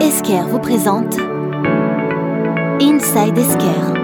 [0.00, 1.18] Esker vous présente
[2.80, 3.94] Inside Esker.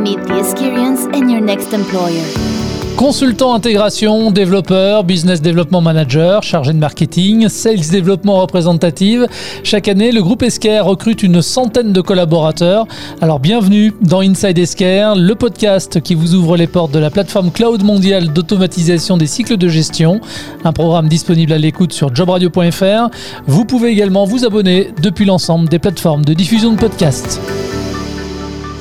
[0.00, 2.63] Meet the experience and your next employer.
[2.96, 9.26] Consultant intégration, développeur, business development manager, chargé de marketing, sales développement représentative.
[9.64, 12.86] Chaque année, le groupe Esker recrute une centaine de collaborateurs.
[13.20, 17.50] Alors bienvenue dans Inside Esker, le podcast qui vous ouvre les portes de la plateforme
[17.50, 20.20] cloud mondiale d'automatisation des cycles de gestion.
[20.64, 23.10] Un programme disponible à l'écoute sur jobradio.fr.
[23.46, 27.40] Vous pouvez également vous abonner depuis l'ensemble des plateformes de diffusion de podcasts.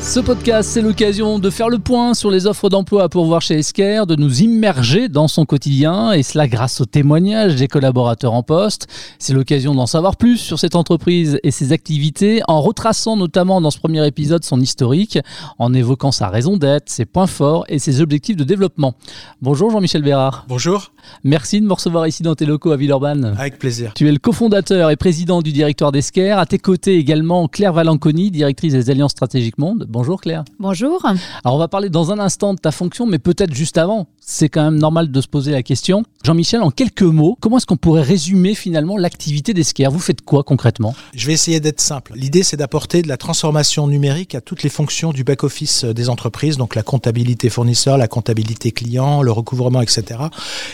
[0.04, 3.58] Ce podcast, c'est l'occasion de faire le point sur les offres d'emploi à pourvoir chez
[3.60, 8.44] Esker, de nous immerger dans son quotidien, et cela grâce aux témoignages des collaborateurs en
[8.44, 8.88] poste.
[9.18, 13.72] C'est l'occasion d'en savoir plus sur cette entreprise et ses activités, en retraçant notamment dans
[13.72, 15.20] ce premier épisode son historique,
[15.58, 18.96] en évoquant sa raison d'être, ses points forts et ses objectifs de développement.
[19.42, 20.46] Bonjour Jean-Michel Bérard.
[20.50, 20.92] Bonjour.
[21.24, 23.36] Merci de me recevoir ici dans tes locaux à Villeurbanne.
[23.38, 23.94] Avec plaisir.
[23.96, 26.32] Tu es le cofondateur et président du directoire d'Esker.
[26.32, 29.88] À tes côtés également Claire Valanconi, directrice des Alliances Stratégiques Monde.
[29.94, 30.44] Bonjour Claire.
[30.58, 31.06] Bonjour.
[31.06, 34.08] Alors on va parler dans un instant de ta fonction, mais peut-être juste avant.
[34.20, 36.04] C'est quand même normal de se poser la question.
[36.24, 40.42] Jean-Michel, en quelques mots, comment est-ce qu'on pourrait résumer finalement l'activité d'Esker Vous faites quoi
[40.44, 40.96] concrètement?
[41.14, 42.14] Je vais essayer d'être simple.
[42.16, 46.58] L'idée, c'est d'apporter de la transformation numérique à toutes les fonctions du back-office des entreprises,
[46.58, 50.22] donc la comptabilité fournisseur, la comptabilité client, le recouvrement, etc.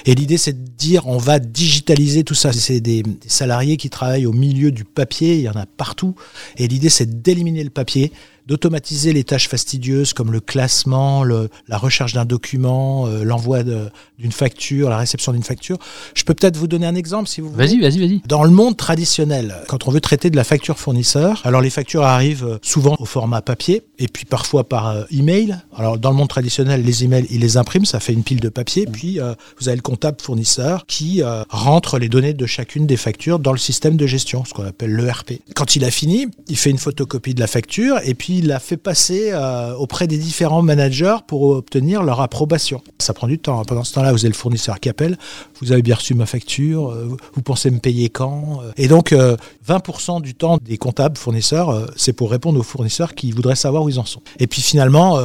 [0.05, 2.53] Et l'idée, c'est de dire on va digitaliser tout ça.
[2.53, 6.15] C'est des, des salariés qui travaillent au milieu du papier, il y en a partout.
[6.55, 8.13] Et l'idée, c'est d'éliminer le papier
[8.49, 14.31] d'automatiser les tâches fastidieuses comme le classement, le, la recherche d'un document, euh, l'envoi d'une
[14.31, 15.77] facture, la réception d'une facture.
[16.15, 17.67] Je peux peut-être vous donner un exemple si vous voulez.
[17.67, 18.21] Vas-y, vas-y, vas-y.
[18.27, 22.03] Dans le monde traditionnel, quand on veut traiter de la facture fournisseur, alors les factures
[22.03, 25.57] arrivent souvent au format papier et puis parfois par euh, email.
[25.75, 28.49] Alors dans le monde traditionnel, les emails, ils les impriment, ça fait une pile de
[28.49, 28.85] papier.
[28.91, 32.97] Puis euh, vous avez le comptable fournisseur qui euh, rentre les données de chacune des
[32.97, 35.33] factures dans le système de gestion, ce qu'on appelle l'ERP.
[35.55, 38.59] Quand il a fini, il fait une photocopie de la facture et puis il la
[38.59, 42.81] fait passer euh, auprès des différents managers pour obtenir leur approbation.
[42.99, 43.63] Ça prend du temps.
[43.65, 45.17] Pendant ce temps-là, vous avez le fournisseur qui appelle.
[45.61, 46.89] Vous avez bien reçu ma facture.
[46.91, 51.17] euh, vous pensez me payer quand Euh, Et donc, euh, 20% du temps des comptables
[51.17, 54.21] fournisseurs, c'est pour répondre aux fournisseurs qui voudraient savoir où ils en sont.
[54.39, 55.19] Et puis finalement,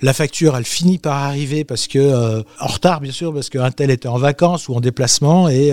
[0.00, 3.90] la facture, elle finit par arriver parce que en retard, bien sûr, parce qu'un tel
[3.90, 5.72] était en vacances ou en déplacement et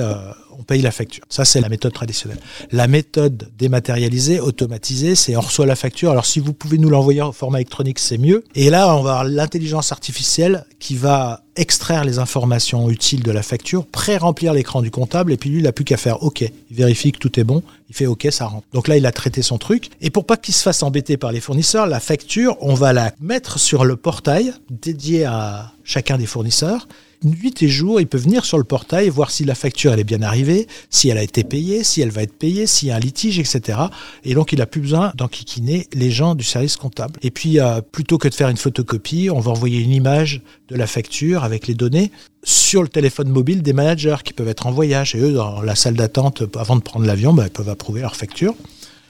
[0.60, 1.24] on paye la facture.
[1.30, 2.40] Ça, c'est la méthode traditionnelle.
[2.72, 6.12] La méthode dématérialisée, automatisée, c'est on reçoit la facture.
[6.12, 8.44] Alors, si vous pouvez nous l'envoyer en format électronique, c'est mieux.
[8.56, 13.42] Et là, on va avoir l'intelligence artificielle qui va extraire les informations utiles de la
[13.42, 16.42] facture, pré-remplir l'écran du comptable, et puis lui, il n'a plus qu'à faire OK.
[16.42, 18.68] Il vérifie que tout est bon, il fait OK, ça rentre.
[18.74, 19.90] Donc là, il a traité son truc.
[20.02, 23.12] Et pour pas qu'il se fasse embêter par les fournisseurs, la facture, on va la
[23.20, 26.88] mettre sur le portail dédié à chacun des fournisseurs.
[27.24, 30.04] Nuit et jour, il peut venir sur le portail voir si la facture elle est
[30.04, 32.96] bien arrivée, si elle a été payée, si elle va être payée, s'il y a
[32.96, 33.80] un litige, etc.
[34.24, 37.20] Et donc, il a plus besoin d'enquiquiner les gens du service comptable.
[37.24, 40.76] Et puis, euh, plutôt que de faire une photocopie, on va envoyer une image de
[40.76, 42.12] la facture avec les données
[42.44, 45.16] sur le téléphone mobile des managers qui peuvent être en voyage.
[45.16, 48.16] Et eux, dans la salle d'attente, avant de prendre l'avion, bah, ils peuvent approuver leur
[48.16, 48.54] facture.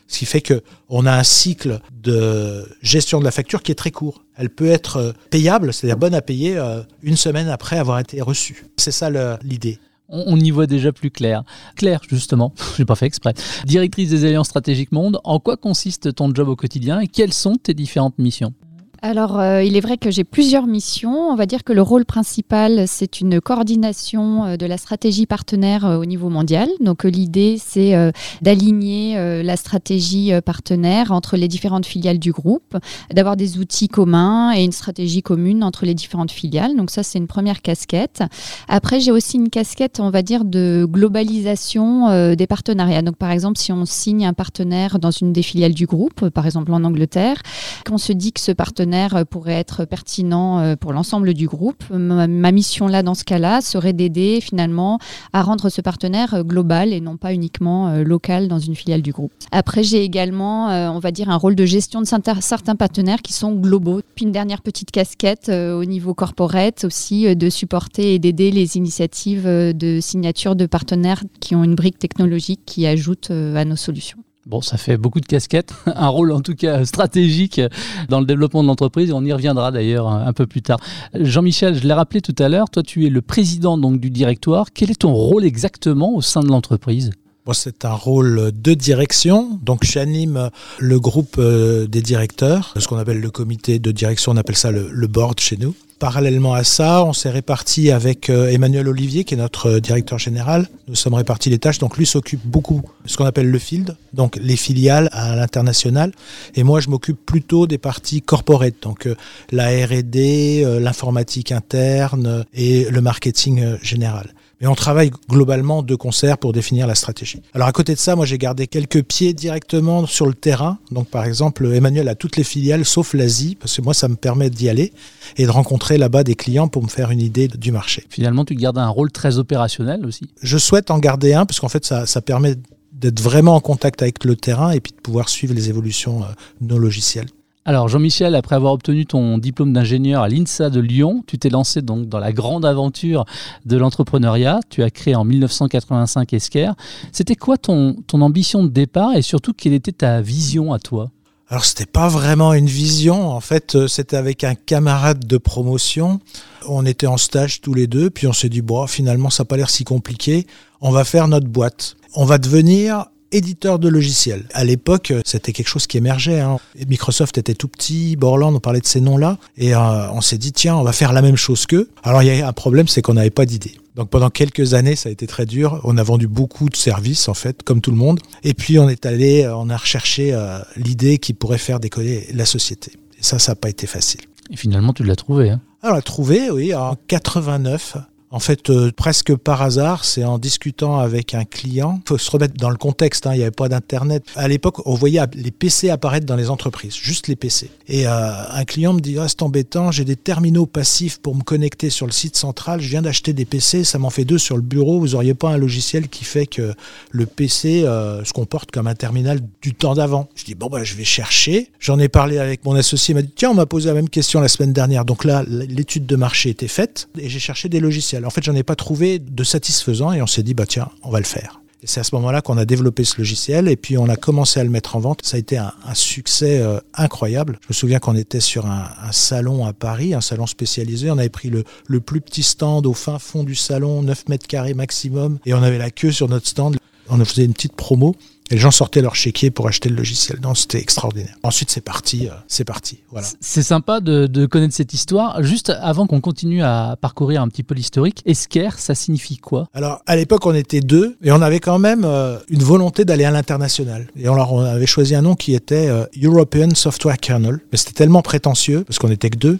[0.07, 3.75] Ce qui fait que on a un cycle de gestion de la facture qui est
[3.75, 4.23] très court.
[4.35, 8.22] Elle peut être euh, payable, c'est-à-dire bonne à payer euh, une semaine après avoir été
[8.22, 8.66] reçue.
[8.78, 9.09] C'est ça
[9.44, 9.79] l'idée.
[10.09, 11.44] On, on y voit déjà plus clair.
[11.75, 13.34] Claire, justement, j'ai pas fait exprès.
[13.66, 17.56] Directrice des Alliances Stratégiques Monde, en quoi consiste ton job au quotidien et quelles sont
[17.56, 18.53] tes différentes missions?
[19.03, 21.29] Alors, euh, il est vrai que j'ai plusieurs missions.
[21.29, 25.85] On va dire que le rôle principal, c'est une coordination euh, de la stratégie partenaire
[25.85, 26.67] euh, au niveau mondial.
[26.79, 27.93] Donc, euh, l'idée, c'est
[28.41, 32.77] d'aligner la stratégie partenaire entre les différentes filiales du groupe,
[33.13, 36.75] d'avoir des outils communs et une stratégie commune entre les différentes filiales.
[36.75, 38.23] Donc, ça, c'est une première casquette.
[38.67, 43.01] Après, j'ai aussi une casquette, on va dire, de globalisation des partenariats.
[43.01, 46.45] Donc, par exemple, si on signe un partenaire dans une des filiales du groupe, par
[46.45, 47.41] exemple en Angleterre,
[47.85, 51.83] qu'on se dit que ce partenaire euh, pourrait être pertinent euh, pour l'ensemble du groupe,
[51.89, 54.99] ma, mission là, dans ce cas-là, serait d'aider finalement
[55.33, 59.11] à rendre ce partenaire euh, global et non pas uniquement local dans une filiale du
[59.11, 59.31] groupe.
[59.51, 63.53] Après, j'ai également, on va dire, un rôle de gestion de certains- partenaires qui sont
[63.53, 64.01] globaux.
[64.15, 69.45] Puis une dernière petite casquette au niveau corporate aussi, de supporter et d'aider les initiatives
[69.45, 74.17] de signature de partenaires qui ont une brique technologique qui ajoute à nos solutions.
[74.47, 77.59] Bon, ça fait beaucoup de casquettes, un rôle en tout cas stratégique
[78.07, 79.11] dans le développement de l'entreprise.
[79.11, 80.79] On y reviendra d'ailleurs un peu plus tard.
[81.13, 84.67] Jean-Michel, je l'ai rappelé tout à l'heure, toi tu es le président donc du directoire.
[84.73, 87.11] Quel est ton rôle exactement au sein de l'entreprise?
[87.47, 89.57] Moi, c'est un rôle de direction.
[89.63, 90.49] Donc, j'anime
[90.79, 94.69] le groupe euh, des directeurs, ce qu'on appelle le comité de direction, on appelle ça
[94.69, 95.73] le, le board chez nous.
[95.97, 100.19] Parallèlement à ça, on s'est réparti avec euh, Emmanuel Olivier, qui est notre euh, directeur
[100.19, 100.67] général.
[100.89, 101.79] Nous sommes répartis les tâches.
[101.79, 106.11] Donc lui s'occupe beaucoup de ce qu'on appelle le field, donc les filiales à l'international.
[106.55, 109.07] Et moi, je m'occupe plutôt des parties corporate, donc
[109.53, 114.33] la R&D, l'informatique interne et le marketing général.
[114.62, 117.42] Mais on travaille globalement de concert pour définir la stratégie.
[117.54, 120.80] Alors à côté de ça, moi j'ai gardé quelques pieds directement sur le terrain.
[120.92, 124.15] Donc par exemple, Emmanuel a toutes les filiales sauf l'Asie, parce que moi ça me
[124.15, 124.94] permet d'y aller
[125.38, 128.06] et de rencontrer là-bas des clients pour me faire une idée du marché.
[128.09, 130.30] Finalement, tu gardes un rôle très opérationnel aussi.
[130.42, 132.56] Je souhaite en garder un, parce qu'en fait ça, ça permet
[132.94, 136.27] d'être vraiment en contact avec le terrain et puis de pouvoir suivre les évolutions euh,
[136.62, 137.27] de nos logiciels.
[137.67, 141.81] Alors Jean-Michel, après avoir obtenu ton diplôme d'ingénieur à l'INSA de Lyon, tu t'es lancé
[141.81, 143.25] donc dans la grande aventure
[143.65, 144.61] de l'entrepreneuriat.
[144.69, 146.71] Tu as créé en 1985 Esker.
[147.11, 151.11] C'était quoi ton, ton ambition de départ et surtout quelle était ta vision à toi?
[151.49, 156.21] Alors c'était pas vraiment une vision, en fait euh, c'était avec un camarade de promotion.
[156.69, 159.47] On était en stage tous les deux, puis on s'est dit bon finalement ça n'a
[159.47, 160.47] pas l'air si compliqué,
[160.79, 161.97] on va faire notre boîte.
[162.15, 164.45] On va devenir éditeur de logiciels.
[164.53, 166.39] À l'époque, c'était quelque chose qui émergeait.
[166.39, 166.57] Hein.
[166.88, 170.51] Microsoft était tout petit, Borland, on parlait de ces noms-là, et euh, on s'est dit,
[170.51, 171.89] tiens, on va faire la même chose qu'eux.
[172.03, 173.74] Alors il y a un problème, c'est qu'on n'avait pas d'idée.
[173.95, 175.81] Donc pendant quelques années, ça a été très dur.
[175.83, 178.19] On a vendu beaucoup de services, en fait, comme tout le monde.
[178.44, 182.27] Et puis on est allé, euh, on a recherché euh, l'idée qui pourrait faire décoller
[182.33, 182.91] la société.
[183.19, 184.21] Et ça, ça n'a pas été facile.
[184.51, 185.50] Et finalement, tu l'as trouvé.
[185.50, 185.62] Hein?
[185.81, 187.97] Alors, on l'a trouvé, oui, en 89.
[188.29, 192.01] En fait, euh, presque par hasard, c'est en discutant avec un client.
[192.03, 194.25] Il faut se remettre dans le contexte, hein, il n'y avait pas d'Internet.
[194.35, 197.69] À l'époque, on voyait les PC apparaître dans les entreprises, juste les PC.
[197.88, 198.12] Et euh,
[198.51, 202.06] un client me dit, ah, c'est embêtant, j'ai des terminaux passifs pour me connecter sur
[202.06, 205.00] le site central, je viens d'acheter des PC, ça m'en fait deux sur le bureau,
[205.00, 206.74] vous n'auriez pas un logiciel qui fait que
[207.12, 210.27] le PC euh, se comporte comme un terminal du temps d'avant.
[210.35, 211.71] Je dis, bon, bah, je vais chercher.
[211.79, 214.09] J'en ai parlé avec mon associé, il m'a dit, tiens, on m'a posé la même
[214.09, 215.06] question la semaine dernière.
[215.06, 218.16] Donc là, l'étude de marché était faite et j'ai cherché des logiciels.
[218.25, 221.09] En fait, j'en ai pas trouvé de satisfaisant et on s'est dit, bah tiens, on
[221.09, 221.61] va le faire.
[221.83, 224.63] C'est à ce moment-là qu'on a développé ce logiciel et puis on a commencé à
[224.63, 225.19] le mettre en vente.
[225.23, 227.59] Ça a été un, succès euh, incroyable.
[227.61, 231.11] Je me souviens qu'on était sur un, salon à Paris, un salon spécialisé.
[231.11, 234.47] On avait pris le, le plus petit stand au fin fond du salon, 9 mètres
[234.47, 236.77] carrés maximum, et on avait la queue sur notre stand.
[237.09, 238.15] On faisait une petite promo
[238.49, 240.39] et les gens sortaient leur chéquier pour acheter le logiciel.
[240.41, 241.35] Non, c'était extraordinaire.
[241.44, 242.99] Ensuite, c'est parti, euh, c'est parti.
[243.11, 243.27] Voilà.
[243.41, 245.44] C'est sympa de, connaître cette histoire.
[245.44, 249.67] Juste avant qu'on continue à parcourir un petit peu l'historique, Esker, ça signifie quoi?
[249.73, 253.25] Alors, à l'époque, on était deux et on avait quand même euh, une volonté d'aller
[253.25, 254.07] à l'international.
[254.15, 257.59] Et on, leur, on avait choisi un nom qui était euh, European Software Kernel.
[257.71, 259.59] Mais c'était tellement prétentieux, parce qu'on était que deux,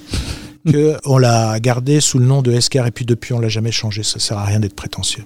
[1.04, 4.04] qu'on l'a gardé sous le nom de Esker et puis depuis, on l'a jamais changé.
[4.04, 5.24] Ça sert à rien d'être prétentieux.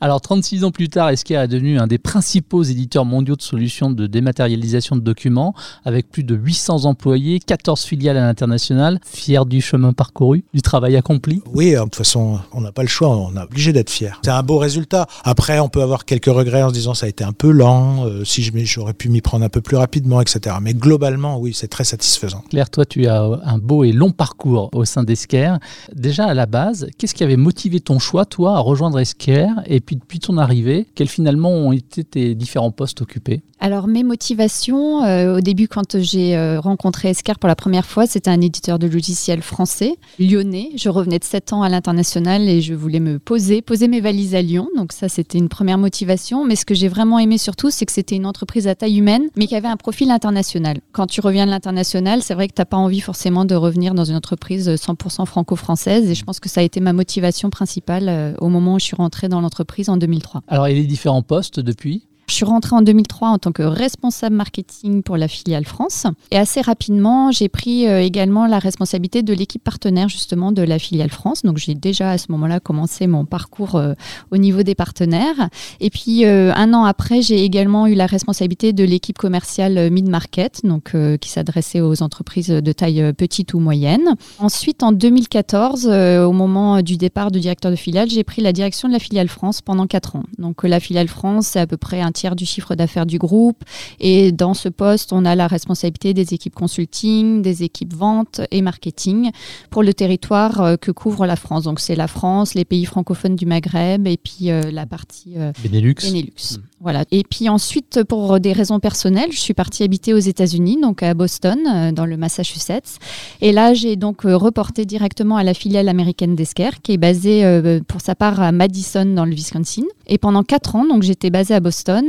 [0.00, 3.90] Alors 36 ans plus tard, Esker est devenu un des principaux éditeurs mondiaux de solutions
[3.90, 9.00] de dématérialisation de documents, avec plus de 800 employés, 14 filiales à l'international.
[9.04, 12.88] Fier du chemin parcouru, du travail accompli Oui, de toute façon, on n'a pas le
[12.88, 14.20] choix, on est obligé d'être fier.
[14.24, 15.08] C'est un beau résultat.
[15.24, 18.06] Après, on peut avoir quelques regrets en se disant ça a été un peu lent,
[18.06, 20.56] euh, si j'aurais pu m'y prendre un peu plus rapidement, etc.
[20.62, 22.44] Mais globalement, oui, c'est très satisfaisant.
[22.50, 25.56] Claire, toi, tu as un beau et long parcours au sein d'Esker.
[25.92, 29.80] Déjà à la base, qu'est-ce qui avait motivé ton choix, toi, à rejoindre Esker et
[29.80, 33.42] puis depuis ton arrivée, quels finalement ont été tes différents postes occupés?
[33.64, 38.08] Alors mes motivations, euh, au début quand j'ai euh, rencontré Esker pour la première fois,
[38.08, 40.70] c'était un éditeur de logiciels français, lyonnais.
[40.74, 44.34] Je revenais de 7 ans à l'international et je voulais me poser, poser mes valises
[44.34, 44.66] à Lyon.
[44.76, 46.44] Donc ça c'était une première motivation.
[46.44, 49.28] Mais ce que j'ai vraiment aimé surtout, c'est que c'était une entreprise à taille humaine,
[49.36, 50.80] mais qui avait un profil international.
[50.90, 53.94] Quand tu reviens de l'international, c'est vrai que tu n'as pas envie forcément de revenir
[53.94, 56.10] dans une entreprise 100% franco-française.
[56.10, 58.86] Et je pense que ça a été ma motivation principale euh, au moment où je
[58.86, 60.42] suis rentrée dans l'entreprise prise en 2003.
[60.48, 62.02] Alors, a les différents postes depuis?
[62.32, 66.06] Je suis rentrée en 2003 en tant que responsable marketing pour la filiale France.
[66.30, 70.78] Et assez rapidement, j'ai pris euh, également la responsabilité de l'équipe partenaire justement de la
[70.78, 71.42] filiale France.
[71.42, 73.92] Donc j'ai déjà à ce moment-là commencé mon parcours euh,
[74.30, 75.50] au niveau des partenaires.
[75.80, 80.62] Et puis euh, un an après, j'ai également eu la responsabilité de l'équipe commerciale mid-market,
[80.64, 84.14] donc qui s'adressait aux entreprises de taille petite ou moyenne.
[84.38, 88.88] Ensuite, en 2014, au moment du départ du directeur de filiale, j'ai pris la direction
[88.88, 90.24] de la filiale France pendant quatre ans.
[90.38, 93.64] Donc la filiale France, c'est à peu près un tiers du chiffre d'affaires du groupe.
[93.98, 98.62] Et dans ce poste, on a la responsabilité des équipes consulting, des équipes vente et
[98.62, 99.30] marketing
[99.70, 101.64] pour le territoire euh, que couvre la France.
[101.64, 105.52] Donc c'est la France, les pays francophones du Maghreb et puis euh, la partie euh,
[105.64, 105.96] Benelux.
[106.00, 106.60] Benelux.
[106.80, 107.04] Voilà.
[107.10, 111.14] Et puis ensuite, pour des raisons personnelles, je suis partie habiter aux États-Unis, donc à
[111.14, 112.98] Boston, dans le Massachusetts.
[113.40, 117.80] Et là, j'ai donc reporté directement à la filiale américaine d'Esker, qui est basée euh,
[117.86, 119.84] pour sa part à Madison, dans le Wisconsin.
[120.06, 122.01] Et pendant quatre ans, donc j'étais basée à Boston.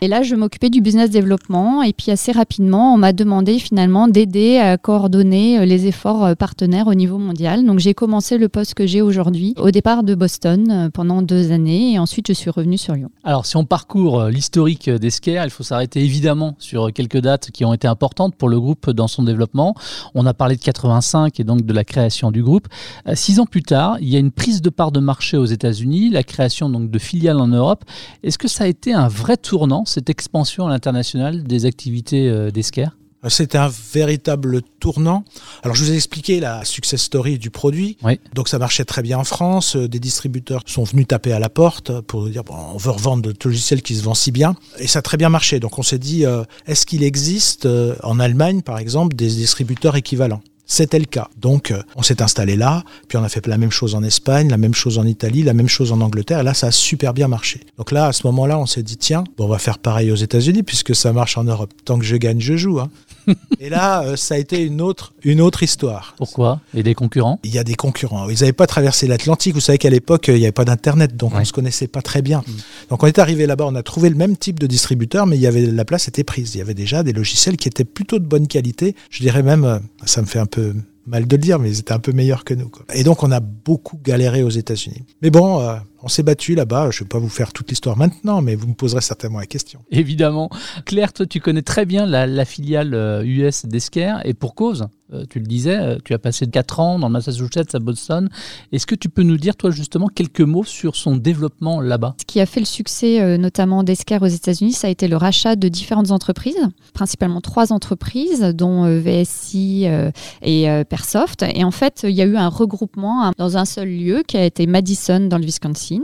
[0.00, 1.82] Et là, je m'occupais du business développement.
[1.82, 6.34] Et puis assez rapidement, on m'a demandé finalement d'aider à coordonner euh, les efforts euh,
[6.34, 7.64] partenaires au niveau mondial.
[7.64, 11.52] Donc j'ai commencé le poste que j'ai aujourd'hui au départ de Boston euh, pendant deux
[11.52, 11.94] années.
[11.94, 13.10] Et ensuite, je suis revenue sur Lyon.
[13.24, 17.74] Alors, si on parcourt l'historique d'Esker, il faut s'arrêter évidemment sur quelques dates qui ont
[17.74, 19.74] été importantes pour le groupe dans son développement.
[20.14, 22.68] On a parlé de 85 et donc de la création du groupe.
[23.14, 26.10] Six ans plus tard, il y a une prise de part de marché aux États-Unis,
[26.10, 27.84] la création donc de filiales en Europe.
[28.22, 32.52] Est-ce que ça a été un vrai tournant, cette expansion à l'international des activités euh,
[32.52, 32.86] d'Esker
[33.28, 35.24] C'était un véritable tournant.
[35.64, 37.96] Alors, je vous ai expliqué la success story du produit.
[38.04, 38.20] Oui.
[38.34, 39.74] Donc, ça marchait très bien en France.
[39.74, 43.26] Euh, Des distributeurs sont venus taper à la porte pour dire bon, on veut revendre
[43.26, 44.54] notre logiciel qui se vend si bien.
[44.78, 45.58] Et ça a très bien marché.
[45.58, 49.96] Donc, on s'est dit euh, est-ce qu'il existe euh, en Allemagne, par exemple, des distributeurs
[49.96, 50.42] équivalents?
[50.66, 51.28] C'était le cas.
[51.40, 54.48] Donc, euh, on s'est installé là, puis on a fait la même chose en Espagne,
[54.50, 57.14] la même chose en Italie, la même chose en Angleterre, et là, ça a super
[57.14, 57.60] bien marché.
[57.78, 60.16] Donc là, à ce moment-là, on s'est dit, tiens, bon, on va faire pareil aux
[60.16, 61.72] États-Unis, puisque ça marche en Europe.
[61.84, 62.80] Tant que je gagne, je joue.
[62.80, 62.90] hein.
[63.60, 66.14] et là, euh, ça a été une autre, une autre histoire.
[66.16, 66.60] Pourquoi?
[66.74, 67.40] Et des concurrents?
[67.44, 68.28] Il y a des concurrents.
[68.28, 69.54] Ils n'avaient pas traversé l'Atlantique.
[69.54, 71.40] Vous savez qu'à l'époque, il n'y avait pas d'Internet, donc Ouais.
[71.40, 72.42] on se connaissait pas très bien.
[72.90, 75.40] Donc on est arrivé là-bas, on a trouvé le même type de distributeur, mais il
[75.42, 76.54] y avait la place était prise.
[76.54, 78.94] Il y avait déjà des logiciels qui étaient plutôt de bonne qualité.
[79.10, 80.74] Je dirais même, euh, ça me fait un peu
[81.06, 82.68] mal de le dire, mais ils étaient un peu meilleurs que nous.
[82.68, 82.84] quoi.
[82.94, 85.02] Et donc on a beaucoup galéré aux États-Unis.
[85.22, 86.90] Mais bon, euh, on s'est battu là-bas.
[86.92, 89.46] Je ne vais pas vous faire toute l'histoire maintenant, mais vous me poserez certainement la
[89.46, 89.80] question.
[89.90, 90.48] Évidemment.
[90.84, 94.86] Claire, toi, tu connais très bien la, la filiale euh, US d'Esker et pour cause.
[95.12, 98.28] Euh, tu le disais, euh, tu as passé 4 ans dans le Massachusetts à Boston.
[98.72, 102.16] Est-ce que tu peux nous dire, toi, justement, quelques mots sur son développement là-bas?
[102.20, 105.16] Ce qui a fait le succès euh, notamment d'Esker aux États-Unis, ça a été le
[105.16, 106.58] rachat de différentes entreprises,
[106.92, 110.10] principalement trois entreprises, dont euh, VSI euh,
[110.42, 111.44] et euh, Persoft.
[111.54, 114.36] Et en fait, il y a eu un regroupement hein, dans un seul lieu qui
[114.36, 115.95] a été Madison dans le Wisconsin.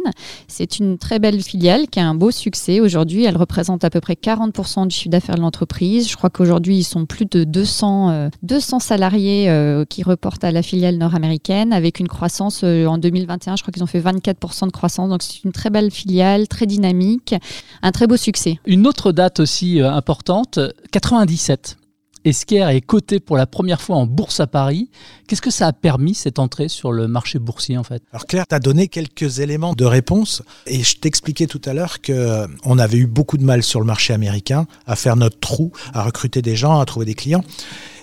[0.49, 2.81] C'est une très belle filiale qui a un beau succès.
[2.81, 6.09] Aujourd'hui, elle représente à peu près 40% du chiffre d'affaires de l'entreprise.
[6.09, 10.53] Je crois qu'aujourd'hui, ils sont plus de 200, euh, 200 salariés euh, qui reportent à
[10.53, 13.57] la filiale nord-américaine avec une croissance euh, en 2021.
[13.57, 15.09] Je crois qu'ils ont fait 24% de croissance.
[15.09, 17.35] Donc, c'est une très belle filiale, très dynamique,
[17.83, 18.59] un très beau succès.
[18.67, 20.59] Une autre date aussi euh, importante,
[20.91, 21.77] 97.
[22.25, 24.91] Esker est coté pour la première fois en bourse à Paris.
[25.27, 28.03] Qu'est-ce que ça a permis, cette entrée sur le marché boursier, en fait?
[28.13, 32.01] Alors Claire, tu as donné quelques éléments de réponse et je t'expliquais tout à l'heure
[32.01, 35.41] que euh, on avait eu beaucoup de mal sur le marché américain à faire notre
[35.41, 37.43] trou, à recruter des gens, à trouver des clients.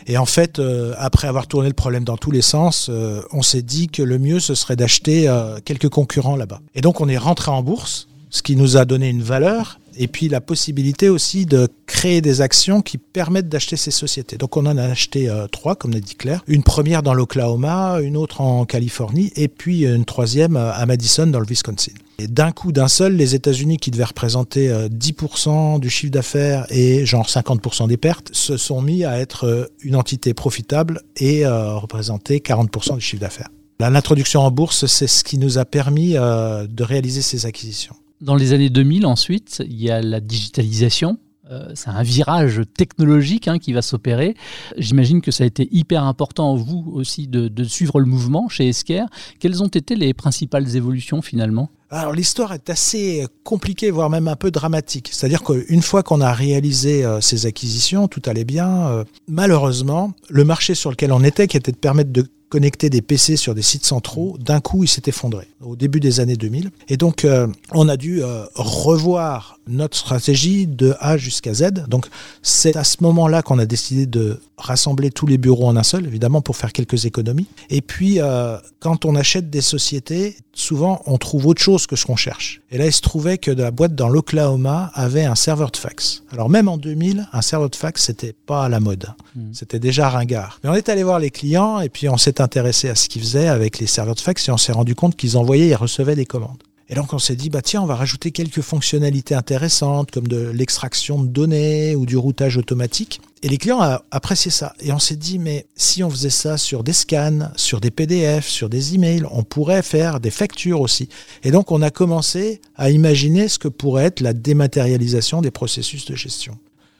[0.08, 3.42] Et en fait, euh, après avoir tourné le problème dans tous les sens, euh, on
[3.42, 5.32] s'est dit que le mieux, ce serait d'acheter
[5.66, 6.62] quelques concurrents là-bas.
[6.76, 10.08] Et donc, on est rentré en bourse, ce qui nous a donné une valeur et
[10.08, 14.38] puis la possibilité aussi de créer des actions qui permettent d'acheter ces sociétés.
[14.38, 16.44] Donc on en a acheté euh, trois, comme l'a dit Claire.
[16.48, 21.28] Une première dans l'Oklahoma, une autre en Californie, et puis une troisième euh, à Madison
[21.28, 21.92] dans le Wisconsin.
[22.18, 26.66] Et d'un coup, d'un seul, les États-Unis, qui devaient représenter euh, 10% du chiffre d'affaires
[26.70, 31.46] et genre 50% des pertes, se sont mis à être euh, une entité profitable et
[31.46, 33.50] euh, représenter 40% du chiffre d'affaires.
[33.80, 37.96] L'introduction en bourse, c'est ce qui nous a permis euh, de réaliser ces acquisitions.
[38.22, 41.18] Dans les années 2000, ensuite, il y a la digitalisation.
[41.50, 44.36] Euh, c'est un virage technologique hein, qui va s'opérer.
[44.78, 49.06] J'imagine que ça a été hyper important, vous aussi, de, suivre le mouvement chez Esker.
[49.40, 51.70] Quelles ont été les principales évolutions finalement?
[51.90, 55.10] Alors l'histoire est assez compliquée, voire même un peu dramatique.
[55.12, 58.90] C'est-à-dire qu'une fois qu'on a réalisé euh, ces acquisitions, tout allait bien.
[58.90, 63.02] euh, malheureusement, le marché sur lequel on était, qui était de permettre de connecter des
[63.02, 66.72] PC sur des sites centraux, d'un coup, il s'est effondré au début des années 2000.
[66.90, 71.86] Et donc, euh, on a dû euh, revoir notre stratégie de A jusqu'à Z.
[71.88, 72.08] Donc,
[72.42, 76.06] c'est à ce moment-là qu'on a décidé de rassembler tous les bureaux en un seul,
[76.06, 77.48] évidemment, pour faire quelques économies.
[77.70, 82.06] Et puis, euh, quand on achète des sociétés, souvent, on trouve autre chose que ce
[82.06, 82.62] qu'on cherche.
[82.72, 86.24] Et là, il se trouvait que la boîte dans l'Oklahoma avait un serveur de fax.
[86.32, 89.08] Alors, même en 2000, un serveur de fax, c'était pas à la mode.
[89.36, 89.54] Mhm.
[89.54, 90.60] C'était déjà ringard.
[90.64, 93.22] Mais on est allé voir les clients et puis on s'est intéressé à ce qu'ils
[93.22, 96.16] faisaient avec les serveurs de fax et on s'est rendu compte qu'ils envoyaient et recevaient
[96.16, 96.64] des commandes.
[96.90, 100.50] Et donc on s'est dit, bah tiens, on va rajouter quelques fonctionnalités intéressantes comme de
[100.50, 103.22] l'extraction de données ou du routage automatique.
[103.44, 104.74] Et les clients ont apprécié ça.
[104.80, 108.48] Et on s'est dit, mais si on faisait ça sur des scans, sur des PDF,
[108.48, 111.10] sur des emails, on pourrait faire des factures aussi.
[111.44, 116.06] Et donc on a commencé à imaginer ce que pourrait être la dématérialisation des processus
[116.06, 116.58] de gestion.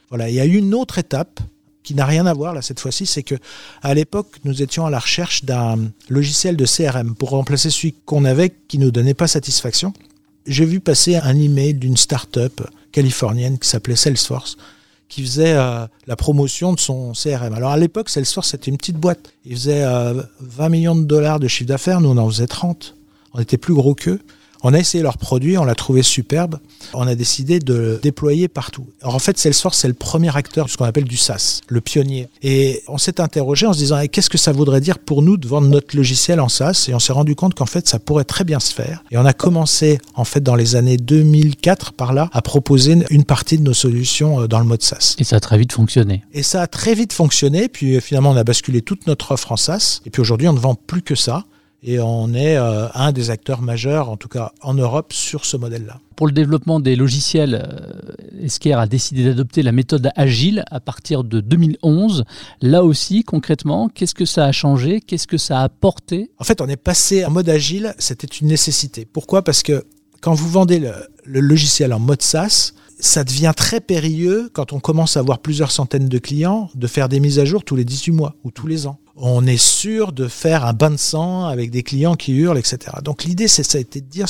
[0.10, 1.40] Voilà, il y a une autre étape
[1.90, 3.34] qui n'a rien à voir là cette fois-ci, c'est que
[3.82, 8.26] à l'époque nous étions à la recherche d'un logiciel de CRM pour remplacer celui qu'on
[8.26, 9.92] avait qui nous donnait pas satisfaction.
[10.46, 14.56] J'ai vu passer un email d'une start-up californienne qui s'appelait Salesforce
[15.08, 17.56] qui faisait euh, la promotion de son CRM.
[17.56, 19.34] Alors à l'époque, Salesforce, c'était une petite boîte.
[19.44, 22.94] Il faisait 20 euh, millions de dollars de chiffre d'affaires, nous on en faisait 30.
[23.34, 24.20] On était plus gros qu'eux.
[24.62, 26.60] On a essayé leur produit, on l'a trouvé superbe.
[26.94, 28.86] On a décidé de le déployer partout.
[29.02, 31.82] Alors en fait, Salesforce, c'est le premier acteur de ce qu'on appelle du SaaS, le
[31.82, 32.28] pionnier.
[32.42, 35.38] Et on s'est interrogé en se disant, eh, qu'est-ce que ça voudrait dire pour nous
[35.38, 36.88] de vendre notre logiciel en SaaS?
[36.90, 39.04] Et on s'est rendu compte qu'en fait, ça pourrait très bien se faire.
[39.12, 43.24] Et on a commencé, en fait, dans les années 2004, par là, à proposer une
[43.24, 45.16] partie de nos solutions euh, dans le mode SaaS.
[45.20, 46.24] Et ça a très vite fonctionné.
[46.34, 47.70] Et ça a très vite fonctionné.
[47.70, 50.02] Puis euh, finalement, on a basculé toute notre offre en SaaS.
[50.06, 51.46] Et puis aujourd'hui, on ne vend plus que ça
[51.82, 55.56] et on est euh, un des acteurs majeurs, en tout cas en Europe, sur ce
[55.56, 56.00] modèle-là.
[56.16, 61.24] Pour le développement des logiciels, euh, Esker a décidé d'adopter la méthode agile à partir
[61.24, 62.26] de 2011.
[62.62, 65.00] Là aussi, concrètement, qu'est-ce que ça a changé?
[65.00, 66.32] Qu'est-ce que ça a apporté?
[66.38, 69.06] En fait, on est passé en mode agile, c'était une nécessité.
[69.06, 69.44] Pourquoi?
[69.44, 69.86] Parce que
[70.20, 70.92] quand vous vendez le,
[71.24, 75.72] le logiciel en mode SaaS, ça devient très périlleux quand on commence à avoir plusieurs
[75.72, 78.68] centaines de clients de faire des mises à jour tous les 18 mois ou tous
[78.68, 82.34] les ans on est sûr de faire un bain de sang avec des clients qui
[82.34, 82.98] hurlent, etc.
[83.04, 84.28] Donc l'idée, c'est ça a été de dire,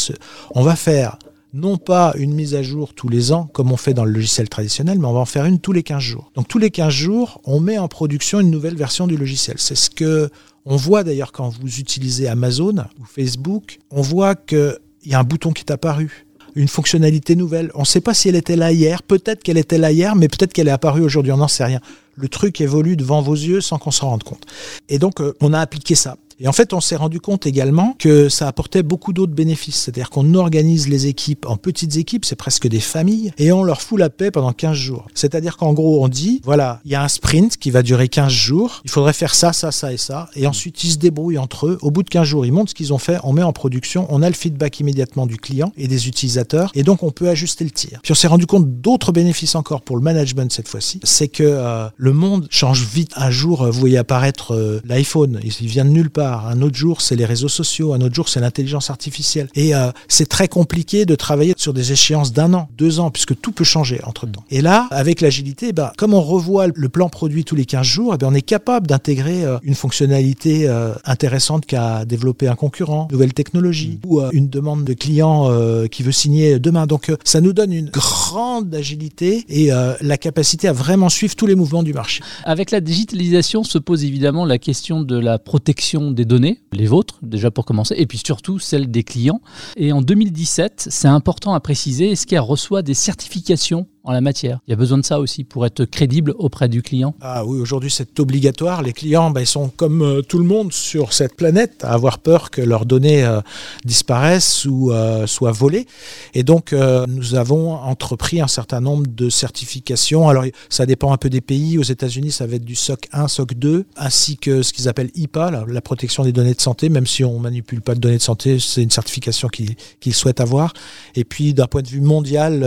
[0.56, 1.18] on va faire
[1.54, 4.50] non pas une mise à jour tous les ans, comme on fait dans le logiciel
[4.50, 6.32] traditionnel, mais on va en faire une tous les 15 jours.
[6.36, 9.56] Donc tous les 15 jours, on met en production une nouvelle version du logiciel.
[9.60, 10.30] C'est ce que
[10.66, 15.24] on voit d'ailleurs quand vous utilisez Amazon ou Facebook, on voit qu'il y a un
[15.24, 17.72] bouton qui est apparu une fonctionnalité nouvelle.
[17.76, 20.28] On ne sait pas si elle était là hier, peut-être qu'elle était là hier, mais
[20.28, 21.80] peut-être qu'elle est apparue aujourd'hui, on n'en sait rien.
[22.20, 24.44] Le truc évolue devant vos yeux sans qu'on s'en rende compte.
[24.90, 26.18] Et donc, euh, on a appliqué ça.
[26.40, 29.76] Et en fait, on s'est rendu compte également que ça apportait beaucoup d'autres bénéfices.
[29.76, 33.82] C'est-à-dire qu'on organise les équipes en petites équipes, c'est presque des familles, et on leur
[33.82, 35.08] fout la paix pendant 15 jours.
[35.14, 38.32] C'est-à-dire qu'en gros, on dit, voilà, il y a un sprint qui va durer 15
[38.32, 41.68] jours, il faudrait faire ça, ça, ça et ça, et ensuite ils se débrouillent entre
[41.68, 41.78] eux.
[41.82, 44.08] Au bout de 15 jours, ils montrent ce qu'ils ont fait, on met en production,
[44.10, 47.66] on a le feedback immédiatement du client et des utilisateurs, et donc on peut ajuster
[47.66, 48.00] le tir.
[48.02, 51.44] Puis on s'est rendu compte d'autres bénéfices encore pour le management cette fois-ci, c'est que
[51.44, 53.12] euh, le monde change vite.
[53.16, 56.29] Un jour, vous voyez apparaître euh, l'iPhone, il vient de nulle part.
[56.30, 57.94] Un autre jour, c'est les réseaux sociaux.
[57.94, 59.48] Un autre jour, c'est l'intelligence artificielle.
[59.56, 63.40] Et euh, c'est très compliqué de travailler sur des échéances d'un an, deux ans, puisque
[63.40, 64.44] tout peut changer entre-temps.
[64.50, 68.12] Et là, avec l'agilité, bah, comme on revoit le plan produit tous les 15 jours,
[68.16, 73.08] eh ben, on est capable d'intégrer euh, une fonctionnalité euh, intéressante qu'a développé un concurrent,
[73.12, 75.50] nouvelle technologie, ou une demande de client
[75.92, 76.86] qui veut signer demain.
[76.86, 79.70] Donc ça nous donne une grande agilité et
[80.02, 82.22] la capacité à vraiment suivre tous les mouvements du marché.
[82.44, 87.52] Avec la digitalisation se pose évidemment la question de la protection données les vôtres, déjà
[87.52, 89.42] pour commencer, et puis surtout celles des clients.
[89.76, 94.60] Et en 2017, c'est important à préciser, est-ce qu'elle reçoit des certifications en la matière.
[94.68, 97.16] Il y a besoin de ça aussi pour être crédible auprès du client.
[97.22, 98.82] Ah oui, aujourd'hui c'est obligatoire.
[98.82, 102.20] Les clients, ben, ils sont comme euh, tout le monde sur cette planète, à avoir
[102.20, 103.42] peur que leurs données euh,
[103.86, 105.86] disparaissent ou euh, soient volées.
[106.34, 106.74] Et donc
[107.08, 110.30] nous avons entrepris un certain nombre de certifications.
[110.30, 111.78] Alors ça dépend un peu des pays.
[111.78, 115.12] Aux États-Unis, ça va être du SOC 1, SOC 2, ainsi que ce qu'ils appellent
[115.16, 116.90] IPA, la, protection des données de santé.
[116.90, 120.74] Même si on manipule pas de données de santé, c'est une certification qu'ils souhaitent avoir.
[121.16, 122.60] Et puis d'un point de vue mondial,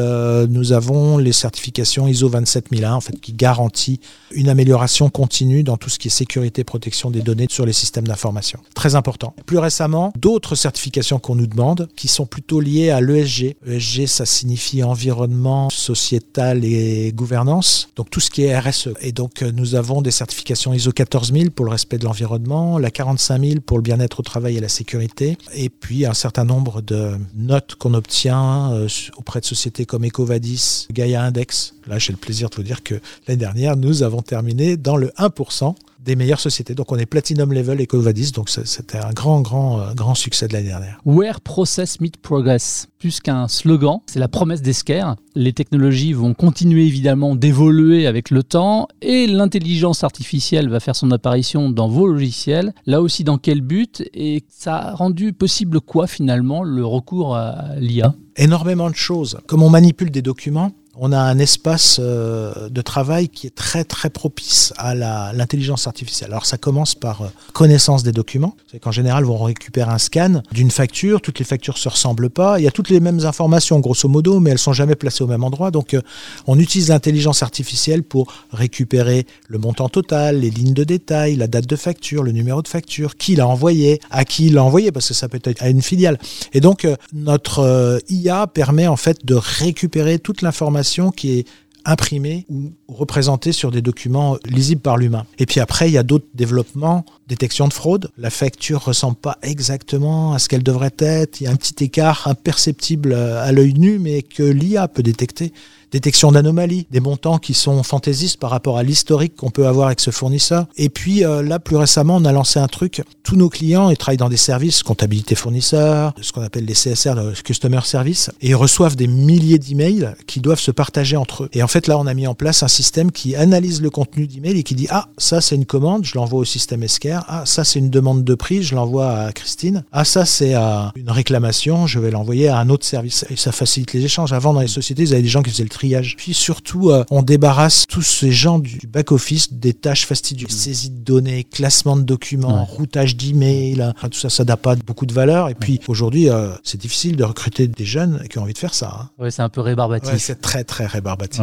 [0.48, 4.00] nous avons les certifications ISO 27001 en fait, qui garantit
[4.32, 7.72] une amélioration continue dans tout ce qui est sécurité et protection des données sur les
[7.72, 8.58] systèmes d'information.
[8.74, 9.34] Très important.
[9.46, 13.56] Plus récemment, d'autres certifications qu'on nous demande qui sont plutôt liées à l'ESG.
[13.66, 17.88] ESG, ça signifie environnement, sociétal et gouvernance.
[17.96, 18.90] Donc tout ce qui est RSE.
[19.00, 22.90] Et donc euh, nous avons des certifications ISO 14000 pour le respect de l'environnement, la
[22.90, 27.16] 45000 pour le bien-être au travail et la sécurité, et puis un certain nombre de
[27.34, 31.74] notes qu'on obtient euh, auprès de sociétés comme Ecovadis, Gaia Index.
[31.86, 32.94] Là, j'ai le plaisir de vous dire que
[33.26, 36.74] l'année dernière, nous avons terminé dans le 1% des meilleures sociétés.
[36.74, 40.48] Donc on est Platinum Level et Covadis, donc c'était un grand, grand, euh, grand succès
[40.48, 41.00] de l'année dernière.
[41.04, 45.16] Where Process Meet Progress, plus qu'un slogan, c'est la promesse d'Esquerre.
[45.34, 51.10] Les technologies vont continuer évidemment d'évoluer avec le temps et l'intelligence artificielle va faire son
[51.10, 52.74] apparition dans vos logiciels.
[52.86, 54.02] Là aussi, dans quel but?
[54.12, 59.38] Et ça a rendu possible quoi finalement le recours à l'IA Énormément de choses.
[59.46, 63.84] Comme on manipule des documents, on a un espace euh, de travail qui est très
[63.84, 64.94] très propice à
[65.32, 66.30] l'intelligence artificielle.
[66.30, 68.56] Alors ça commence par euh, connaissance des documents.
[68.70, 71.22] C'est qu'en général, on récupère un scan d'une facture.
[71.22, 72.58] Toutes les factures se ressemblent pas.
[72.58, 75.26] Il y a toutes les mêmes informations, grosso modo, mais elles sont jamais placées au
[75.26, 75.70] même endroit.
[75.70, 76.02] Donc, euh,
[76.46, 81.66] on utilise l'intelligence artificielle pour récupérer le montant total, les lignes de détail, la date
[81.66, 85.14] de facture, le numéro de facture, qui l'a envoyé, à qui l'a envoyé, parce que
[85.14, 86.18] ça peut être à une filiale.
[86.52, 91.46] Et donc, notre IA permet en fait de récupérer toute l'information qui est
[91.84, 95.26] imprimée ou représentée sur des documents lisibles par l'humain.
[95.38, 98.10] Et puis après, il y a d'autres développements, détection de fraude.
[98.18, 101.40] La facture ressemble pas exactement à ce qu'elle devrait être.
[101.40, 105.54] Il y a un petit écart imperceptible à l'œil nu, mais que l'IA peut détecter
[105.92, 110.00] détection d'anomalies, des montants qui sont fantaisistes par rapport à l'historique qu'on peut avoir avec
[110.00, 110.66] ce fournisseur.
[110.76, 113.02] Et puis euh, là, plus récemment, on a lancé un truc.
[113.22, 117.14] Tous nos clients, ils travaillent dans des services, comptabilité fournisseur, ce qu'on appelle les CSR,
[117.14, 121.48] le Customer Service, et ils reçoivent des milliers d'emails qui doivent se partager entre eux.
[121.52, 124.26] Et en fait, là, on a mis en place un système qui analyse le contenu
[124.26, 126.82] d'email et qui dit ah ça c'est une commande, je l'envoie au système
[127.28, 129.84] Ah ça c'est une demande de prix, je l'envoie à Christine.
[129.92, 133.26] Ah ça c'est euh, une réclamation, je vais l'envoyer à un autre service.
[133.30, 134.32] Et ça facilite les échanges.
[134.32, 135.70] Avant dans les sociétés, ils avaient des gens qui faisaient le
[136.16, 140.52] puis surtout, euh, on débarrasse tous ces gens du back-office des tâches fastidieuses.
[140.52, 140.58] Mmh.
[140.58, 143.94] Saisie de données, classement de documents, routage d'emails, hein.
[144.02, 145.48] tout ça, ça n'a pas beaucoup de valeur.
[145.48, 148.74] Et puis aujourd'hui, euh, c'est difficile de recruter des jeunes qui ont envie de faire
[148.74, 148.96] ça.
[149.00, 149.10] Hein.
[149.18, 150.14] Oui, c'est un peu rébarbatif.
[150.18, 151.42] c'est très, très rébarbatif.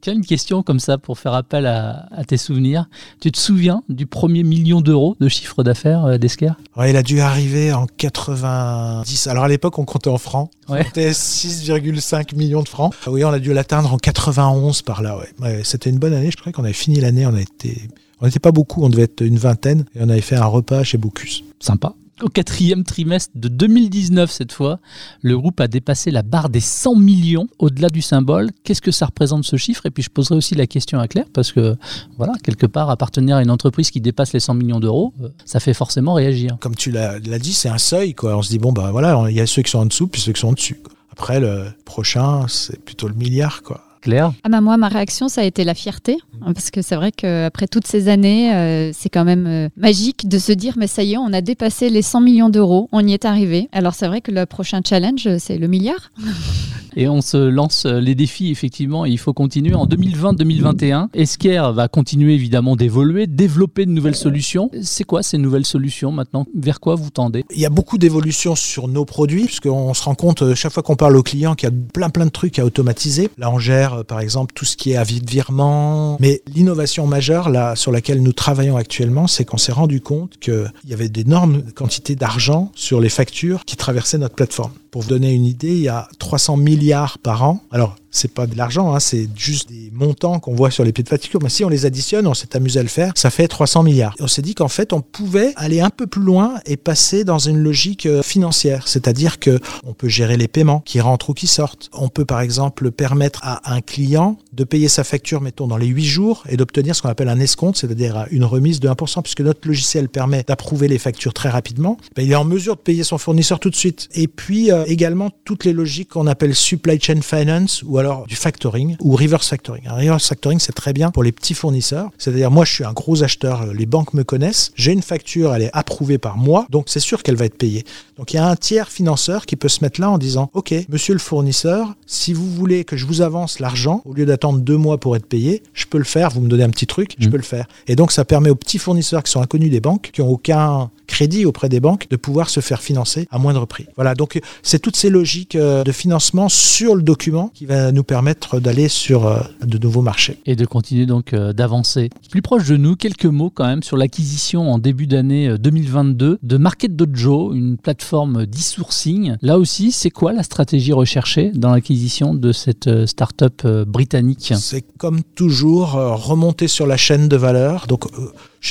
[0.00, 2.86] Tu as une question comme ça pour faire appel à, tes souvenirs.
[3.20, 7.02] Tu te souviens du premier million d'euros de chiffre d'affaires euh, d'Esquer Ouais, il a
[7.02, 9.26] dû arriver en 90.
[9.28, 10.50] Alors à l'époque, on comptait en francs.
[10.68, 10.82] Ouais.
[10.82, 12.92] 6,5 millions de francs.
[13.06, 15.18] Oui, on a dû l'atteindre en 91 par là.
[15.40, 15.60] Ouais.
[15.62, 16.30] C'était une bonne année.
[16.30, 17.26] Je crois qu'on avait fini l'année.
[17.26, 17.88] On a été,
[18.20, 18.82] on n'était pas beaucoup.
[18.82, 21.44] On devait être une vingtaine et on avait fait un repas chez Bocuse.
[21.60, 21.94] Sympa.
[22.22, 24.80] Au quatrième trimestre de 2019, cette fois,
[25.20, 28.52] le groupe a dépassé la barre des 100 millions au-delà du symbole.
[28.64, 29.84] Qu'est-ce que ça représente ce chiffre?
[29.84, 31.76] Et puis je poserai aussi la question à Claire, parce que,
[32.16, 35.60] voilà, quelque part, appartenir à une entreprise qui dépasse les 100 millions d'euros, euh, ça
[35.60, 36.56] fait forcément réagir.
[36.60, 38.34] Comme tu l'as dit, c'est un seuil, quoi.
[38.34, 40.22] On se dit, bon, ben voilà, il y a ceux qui sont en dessous, puis
[40.22, 40.80] ceux qui sont au-dessus.
[41.12, 43.85] Après, le prochain, c'est plutôt le milliard, quoi.
[44.00, 46.18] Claire ah bah Moi, ma réaction, ça a été la fierté.
[46.42, 50.28] Hein, parce que c'est vrai qu'après toutes ces années, euh, c'est quand même euh, magique
[50.28, 53.06] de se dire, mais ça y est, on a dépassé les 100 millions d'euros, on
[53.06, 53.68] y est arrivé.
[53.72, 56.12] Alors c'est vrai que le prochain challenge, c'est le milliard.
[56.96, 59.74] et on se lance euh, les défis, effectivement, et il faut continuer.
[59.74, 64.70] En 2020-2021, Esquire va continuer évidemment d'évoluer, développer de nouvelles solutions.
[64.82, 66.46] C'est quoi ces nouvelles solutions maintenant?
[66.54, 67.44] Vers quoi vous tendez?
[67.54, 70.82] Il y a beaucoup d'évolutions sur nos produits, puisqu'on se rend compte, euh, chaque fois
[70.82, 73.28] qu'on parle aux clients, qu'il y a plein plein de trucs à automatiser.
[73.36, 76.16] Là, on gère, euh, par exemple, tout ce qui est avis de virement.
[76.18, 80.94] Mais l'innovation majeure, sur laquelle nous travaillons actuellement, c'est qu'on s'est rendu compte qu'il y
[80.94, 84.72] avait d'énormes quantités d'argent sur les factures qui traversaient notre plateforme.
[84.90, 87.60] Pour vous donner une idée, il y a 300 milliards par an.
[87.72, 91.04] Alors, c'est pas de l'argent, hein, c'est juste des montants qu'on voit sur les pieds
[91.04, 91.40] de facture.
[91.42, 94.14] Mais si on les additionne, on s'est amusé à le faire, ça fait 300 milliards.
[94.20, 97.38] on s'est dit qu'en fait, on pouvait aller un peu plus loin et passer dans
[97.38, 101.46] une logique euh, financière, c'est-à-dire que on peut gérer les paiements qui rentrent ou qui
[101.46, 101.90] sortent.
[101.92, 105.86] On peut par exemple permettre à un client de payer sa facture, mettons, dans les
[105.86, 109.42] 8 jours et d'obtenir ce qu'on appelle un escompte, c'est-à-dire une remise de 1%, puisque
[109.42, 111.98] notre logiciel permet d'approuver les factures très rapidement.
[112.14, 114.08] Ben, il est en mesure de payer son fournisseur tout de suite.
[114.14, 118.36] Et puis euh, également toutes les logiques qu'on appelle supply chain finance ou alors du
[118.36, 119.86] factoring ou reverse factoring.
[119.86, 122.10] Un reverse factoring, c'est très bien pour les petits fournisseurs.
[122.18, 125.54] C'est-à-dire, moi, je suis un gros acheteur, euh, les banques me connaissent, j'ai une facture,
[125.54, 127.84] elle est approuvée par moi, donc c'est sûr qu'elle va être payée.
[128.18, 130.74] Donc il y a un tiers financeur qui peut se mettre là en disant, OK,
[130.88, 134.76] monsieur le fournisseur, si vous voulez que je vous avance l'argent, au lieu d'attendre deux
[134.76, 137.28] mois pour être payé, je peux le faire, vous me donnez un petit truc, je
[137.28, 137.30] mmh.
[137.30, 137.66] peux le faire.
[137.88, 140.90] Et donc ça permet aux petits fournisseurs qui sont inconnus des banques, qui n'ont aucun
[141.06, 143.86] crédit auprès des banques, de pouvoir se faire financer à moindre prix.
[143.96, 148.04] Voilà, donc c'est toutes ces logiques euh, de financement sur le document qui va nous
[148.04, 150.38] permettre d'aller sur euh, de nouveaux marchés.
[150.46, 152.10] Et de continuer donc euh, d'avancer.
[152.30, 156.56] Plus proche de nous, quelques mots quand même sur l'acquisition en début d'année 2022 de
[156.56, 159.36] Market Dojo, une plateforme d'e-sourcing.
[159.42, 164.52] Là aussi, c'est quoi la stratégie recherchée dans l'acquisition de cette start-up britannique?
[164.56, 167.86] C'est comme toujours remonter sur la chaîne de valeur.
[167.86, 168.04] Donc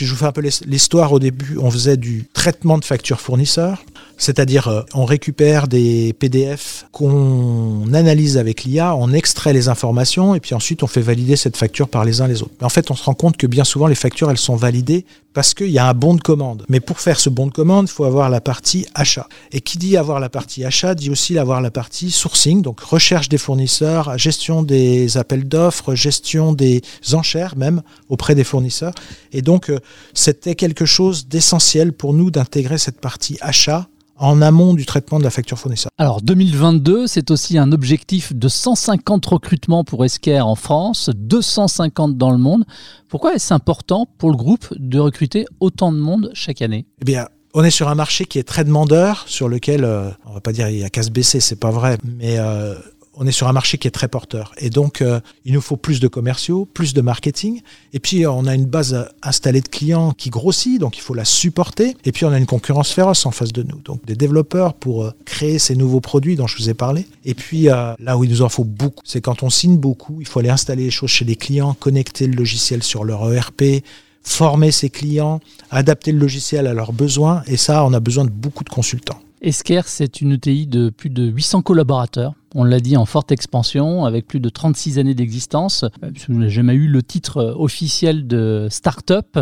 [0.03, 1.13] je vous fais un peu l'histoire.
[1.13, 3.83] Au début, on faisait du traitement de factures fournisseurs.
[4.17, 10.39] C'est-à-dire, euh, on récupère des PDF qu'on analyse avec l'IA, on extrait les informations et
[10.39, 12.53] puis ensuite on fait valider cette facture par les uns les autres.
[12.59, 15.05] Mais en fait, on se rend compte que bien souvent les factures, elles sont validées
[15.35, 16.65] parce qu'il y a un bon de commande.
[16.69, 19.27] Mais pour faire ce bon de commande, il faut avoir la partie achat.
[19.51, 23.27] Et qui dit avoir la partie achat dit aussi avoir la partie sourcing, donc recherche
[23.27, 26.81] des fournisseurs, gestion des appels d'offres, gestion des
[27.11, 28.93] enchères même auprès des fournisseurs.
[29.33, 29.79] Et donc, euh,
[30.13, 35.23] c'était quelque chose d'essentiel pour nous d'intégrer cette partie achat en amont du traitement de
[35.23, 35.91] la facture fournisseur.
[35.97, 42.31] Alors 2022, c'est aussi un objectif de 150 recrutements pour Esker en France, 250 dans
[42.31, 42.63] le monde.
[43.09, 46.85] Pourquoi est-ce important pour le groupe de recruter autant de monde chaque année?
[47.01, 50.33] Eh bien, on est sur un marché qui est très demandeur, sur lequel, euh, on
[50.33, 52.75] va pas dire il y a qu'à se baisser, c'est pas vrai, mais euh,
[53.17, 54.53] on est sur un marché qui est très porteur.
[54.57, 57.61] Et donc, euh, il nous faut plus de commerciaux, plus de marketing.
[57.93, 61.25] Et puis, on a une base installée de clients qui grossit, donc il faut la
[61.25, 61.95] supporter.
[62.05, 63.79] Et puis, on a une concurrence féroce en face de nous.
[63.79, 67.07] Donc, des développeurs pour euh, créer ces nouveaux produits dont je vous ai parlé.
[67.23, 70.17] Et puis, euh, là où il nous en faut beaucoup, c'est quand on signe beaucoup,
[70.19, 73.83] il faut aller installer les choses chez les clients, connecter le logiciel sur leur ERP,
[74.21, 77.43] former ses clients, adapter le logiciel à leurs besoins.
[77.47, 79.19] Et ça, on a besoin de beaucoup de consultants.
[79.41, 84.05] Esker, c'est une ETI de plus de 800 collaborateurs on l'a dit, en forte expansion,
[84.05, 85.83] avec plus de 36 années d'existence.
[86.13, 89.37] Je n'ai jamais eu le titre officiel de start-up.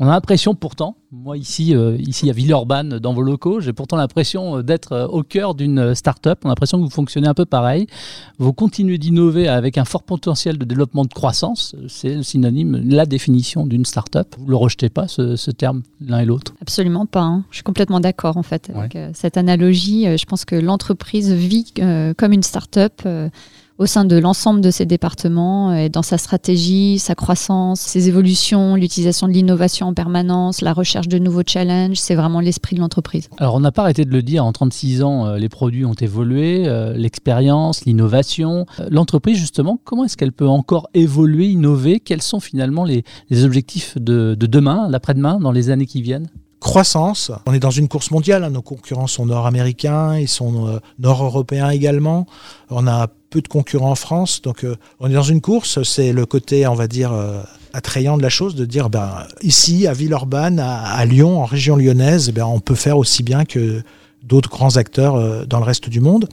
[0.00, 3.96] On a l'impression pourtant, moi ici, euh, ici à Villeurbanne, dans vos locaux, j'ai pourtant
[3.96, 6.40] l'impression d'être au cœur d'une start-up.
[6.42, 7.86] On a l'impression que vous fonctionnez un peu pareil.
[8.38, 11.76] Vous continuez d'innover avec un fort potentiel de développement de croissance.
[11.86, 14.34] C'est le synonyme, la définition d'une start-up.
[14.38, 16.54] Vous ne le rejetez pas, ce, terme, l'un et l'autre?
[16.60, 17.22] Absolument pas.
[17.22, 17.44] Hein.
[17.50, 20.08] Je suis complètement d'accord en fait avec euh, cette analogie.
[20.08, 21.72] Euh, je pense que l'entreprise vit
[22.16, 23.28] comme une start-up start-up euh,
[23.78, 28.74] au sein de l'ensemble de ces départements et dans sa stratégie, sa croissance, ses évolutions,
[28.74, 33.28] l'utilisation de l'innovation en permanence, la recherche de nouveaux challenges, c'est vraiment l'esprit de l'entreprise.
[33.36, 35.92] Alors on n'a pas arrêté de le dire, en 36 ans, euh, les produits ont
[35.92, 38.64] évolué, euh, l'expérience, l'innovation.
[38.88, 42.00] L'entreprise, justement, comment est-ce qu'elle peut encore évoluer, innover?
[42.00, 43.04] Quels sont finalement les,
[43.44, 46.30] objectifs de demain, l'après-demain, dans les années qui viennent?
[46.66, 47.30] Croissance.
[47.46, 48.50] On est dans une course mondiale, hein.
[48.50, 52.26] nos concurrents sont nord-américains, ils sont euh, nord-européens également.
[52.70, 55.84] On a peu de concurrents en France, donc euh, on est dans une course.
[55.84, 57.40] C'est le côté, on va dire, euh,
[57.72, 62.32] attrayant de la chose, de dire, ben, ici, à Villeurbanne, à, Lyon, en région lyonnaise,
[62.32, 63.80] ben, on peut faire aussi bien que
[64.24, 66.28] d'autres grands acteurs dans le reste du monde.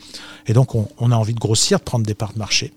[0.48, 2.74] Et donc, on, on a envie de grossir, de prendre des parts de marché.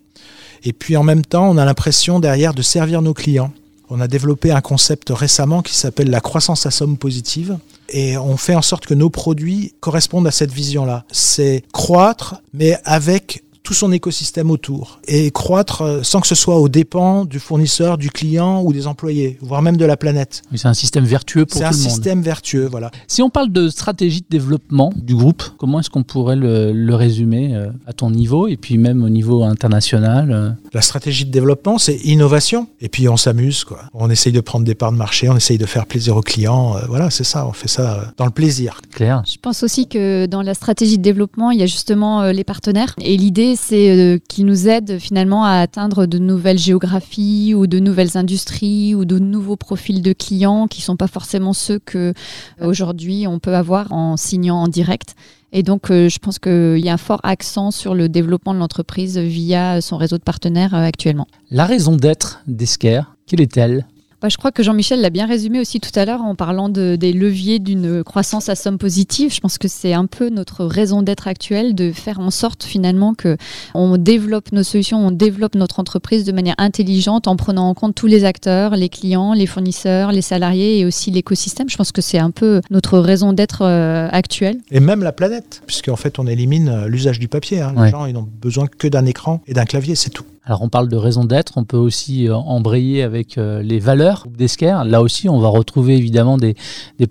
[0.62, 3.50] Et puis, en même temps, on a l'impression derrière de servir nos clients.
[3.88, 7.58] On a développé un concept récemment qui s'appelle la croissance à somme positive.
[7.88, 11.04] Et on fait en sorte que nos produits correspondent à cette vision-là.
[11.12, 16.60] C'est croître, mais avec tout son écosystème autour et croître euh, sans que ce soit
[16.60, 20.42] aux dépens du fournisseur, du client ou des employés, voire même de la planète.
[20.54, 21.74] c'est un système vertueux pour tout le monde.
[21.74, 22.92] C'est un système vertueux, voilà.
[23.08, 27.56] Si on parle de stratégie de développement du groupe, comment est-ce qu'on pourrait le, résumer
[27.56, 31.78] euh, à ton niveau et puis même au niveau international euh La stratégie de développement,
[31.78, 33.80] c'est innovation et puis on s'amuse, quoi.
[33.94, 36.76] On essaye de prendre des parts de marché, on essaye de faire plaisir aux clients.
[36.88, 38.80] voilà, c'est ça, on fait ça dans le plaisir.
[38.92, 39.24] Claire?
[39.26, 42.94] Je pense aussi que dans la stratégie de développement, il y a justement les partenaires
[43.02, 47.78] et l'idée c'est euh, qui nous aide finalement à atteindre de nouvelles géographies ou de
[47.78, 52.12] nouvelles industries ou de nouveaux profils de clients qui sont pas forcément ceux que
[52.60, 55.16] euh, aujourd'hui on peut avoir en signant en direct.
[55.52, 58.58] Et donc, euh, je pense qu'il y a un fort accent sur le développement de
[58.58, 61.26] l'entreprise via son réseau de partenaires actuellement.
[61.50, 63.86] La raison d'être d'Esker, quelle est-elle?
[64.22, 66.96] Bah, je crois que Jean-Michel l'a bien résumé aussi tout à l'heure en parlant de,
[66.96, 69.32] des leviers d'une croissance à somme positive.
[69.32, 73.14] Je pense que c'est un peu notre raison d'être actuelle de faire en sorte finalement
[73.14, 73.36] que
[73.74, 77.94] on développe nos solutions, on développe notre entreprise de manière intelligente en prenant en compte
[77.94, 81.68] tous les acteurs, les clients, les fournisseurs, les salariés et aussi l'écosystème.
[81.68, 84.58] Je pense que c'est un peu notre raison d'être euh, actuelle.
[84.70, 87.60] Et même la planète, puisqu'en fait on élimine euh, l'usage du papier.
[87.60, 87.74] Hein.
[87.76, 90.24] Les gens ils n'ont besoin que d'un écran et d'un clavier, c'est tout.
[90.48, 94.28] Alors on parle de raison d'être, on peut aussi euh, embrayer avec euh, les valeurs
[94.28, 94.76] d'Esker.
[94.84, 96.54] Là aussi, on va retrouver évidemment des,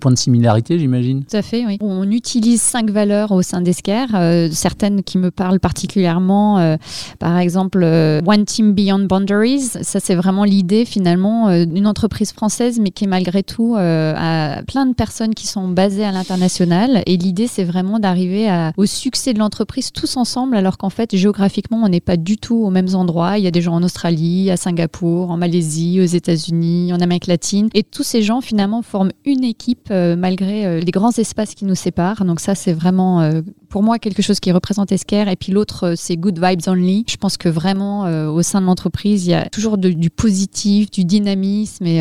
[0.00, 1.22] points de similarité, j'imagine.
[1.22, 1.76] Tout à fait, oui.
[1.82, 6.76] On utilise cinq valeurs au sein d'Esker, euh, certaines qui me parlent particulièrement.
[7.18, 9.72] par exemple, One Team Beyond Boundaries.
[9.82, 14.94] Ça, c'est vraiment l'idée finalement d'une entreprise française, mais qui malgré tout à plein de
[14.94, 17.02] personnes qui sont basées à l'international.
[17.04, 21.82] Et l'idée, c'est vraiment d'arriver au succès de l'entreprise tous ensemble, alors qu'en fait, géographiquement,
[21.82, 24.50] on n'est pas du tout aux mêmes endroits il y a des gens en Australie,
[24.50, 27.68] à Singapour, en Malaisie, aux États-Unis, en Amérique latine.
[27.74, 31.64] Et tous ces gens, finalement, forment une équipe euh, malgré euh, les grands espaces qui
[31.64, 32.24] nous séparent.
[32.24, 35.24] Donc ça, c'est vraiment, euh, pour moi, quelque chose qui représente Esker.
[35.28, 37.04] Et puis l'autre, c'est Good Vibes Only.
[37.08, 41.04] Je pense que vraiment, au sein de l'entreprise, il y a toujours du positif, du
[41.04, 42.00] dynamisme et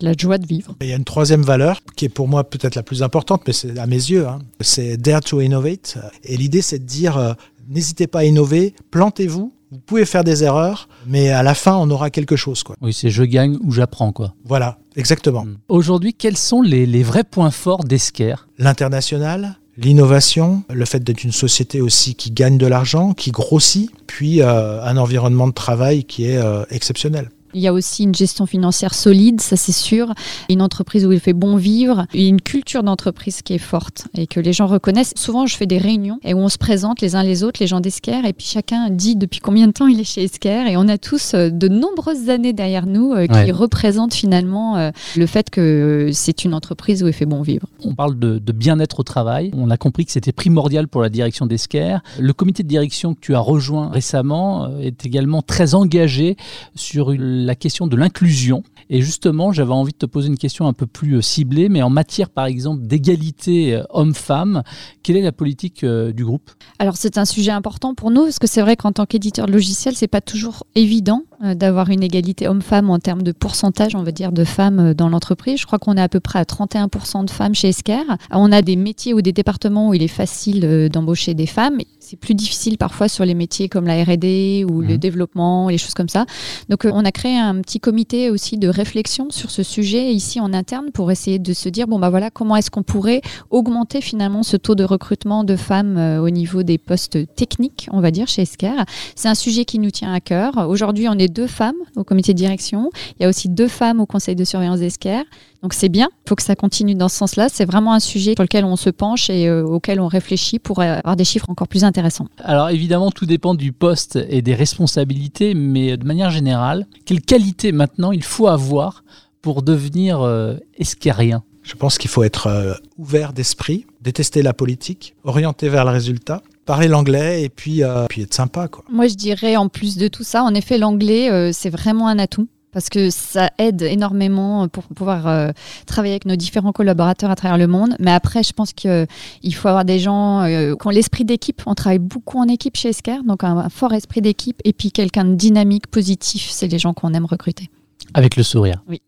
[0.00, 0.74] la joie de vivre.
[0.80, 3.52] Il y a une troisième valeur qui est pour moi peut-être la plus importante, mais
[3.52, 4.40] c'est à mes yeux, hein.
[4.60, 5.98] c'est Dare to Innovate.
[6.24, 7.36] Et l'idée, c'est de dire,
[7.68, 11.90] n'hésitez pas à innover, plantez-vous, vous pouvez faire des erreurs, mais à la fin, on
[11.90, 12.62] aura quelque chose.
[12.62, 12.76] Quoi.
[12.80, 14.12] Oui, c'est je gagne ou j'apprends.
[14.12, 14.32] quoi.
[14.44, 15.44] Voilà, exactement.
[15.44, 15.56] Hmm.
[15.68, 21.80] Aujourd'hui, quels sont les, vrais points forts d'Esker L'international, l'innovation, le fait d'être une société
[21.80, 26.38] aussi qui gagne de l'argent, qui grossit, puis euh, un environnement de travail qui est
[26.38, 27.30] euh, exceptionnel.
[27.54, 30.12] Il y a aussi une gestion financière solide, ça c'est sûr.
[30.48, 32.06] Une entreprise où il fait bon vivre.
[32.14, 35.14] Une culture d'entreprise qui est forte et que les gens reconnaissent.
[35.16, 37.66] Souvent, je fais des réunions et où on se présente les uns les autres, les
[37.66, 40.66] gens d'Esker, et puis chacun dit depuis combien de temps il est chez Esker.
[40.68, 44.90] Et on a tous euh, de nombreuses années derrière nous euh, qui représentent finalement euh,
[45.16, 47.66] le fait que c'est une entreprise où il fait bon vivre.
[47.84, 49.50] On parle de, de bien-être au travail.
[49.56, 51.98] On a compris que c'était primordial pour la direction d'Esker.
[52.18, 56.36] Le comité de direction que tu as rejoint récemment est également très engagé
[56.74, 57.12] sur
[57.44, 58.62] la question de l'inclusion.
[58.90, 61.90] Et justement, j'avais envie de te poser une question un peu plus ciblée, mais en
[61.90, 64.62] matière par exemple d'égalité homme-femme,
[65.02, 66.50] quelle est la politique du groupe?
[66.78, 69.52] Alors c'est un sujet important pour nous parce que c'est vrai qu'en tant qu'éditeur de
[69.52, 74.02] logiciel, c'est pas toujours évident euh, d'avoir une égalité homme-femme en termes de pourcentage, on
[74.02, 75.60] va dire, de femmes euh, dans l'entreprise.
[75.60, 78.04] Je crois qu'on est à peu près à 31% de femmes chez Esker.
[78.30, 81.78] On a des métiers ou des départements où il est facile euh, d'embaucher des femmes.
[82.00, 84.98] C'est plus difficile parfois sur les métiers comme la R&D ou le mmh.
[84.98, 86.26] développement, les choses comme ça.
[86.68, 90.52] Donc on a créé un petit comité aussi de réflexion sur ce sujet ici en
[90.52, 94.42] interne pour essayer de se dire bon bah voilà comment est-ce qu'on pourrait augmenter finalement
[94.42, 98.42] ce taux de recrutement de femmes au niveau des postes techniques, on va dire chez
[98.42, 98.84] Esker.
[99.16, 100.68] C'est un sujet qui nous tient à cœur.
[100.68, 102.90] Aujourd'hui, on est deux femmes au comité de direction.
[103.18, 105.22] Il y a aussi deux femmes au conseil de surveillance d'Esker.
[105.62, 107.48] Donc c'est bien, il faut que ça continue dans ce sens-là.
[107.50, 110.80] C'est vraiment un sujet sur lequel on se penche et euh, auquel on réfléchit pour
[110.80, 112.28] avoir des chiffres encore plus intéressants.
[112.38, 117.72] Alors évidemment, tout dépend du poste et des responsabilités, mais de manière générale, quelle qualité
[117.72, 119.04] maintenant il faut avoir
[119.42, 125.14] pour devenir euh, esquerien je pense qu'il faut être euh, ouvert d'esprit, détester la politique,
[125.24, 128.68] orienté vers le résultat parler l'anglais et puis, euh, puis être sympa.
[128.68, 128.84] Quoi.
[128.90, 132.18] Moi, je dirais en plus de tout ça, en effet, l'anglais, euh, c'est vraiment un
[132.18, 135.52] atout parce que ça aide énormément pour pouvoir euh,
[135.86, 137.94] travailler avec nos différents collaborateurs à travers le monde.
[138.00, 139.06] Mais après, je pense qu'il
[139.54, 141.62] faut avoir des gens qui ont l'esprit d'équipe.
[141.66, 145.24] On travaille beaucoup en équipe chez Esker, donc un fort esprit d'équipe et puis quelqu'un
[145.24, 147.70] de dynamique, positif, c'est les gens qu'on aime recruter.
[148.12, 148.82] Avec le sourire.
[148.88, 149.00] Oui.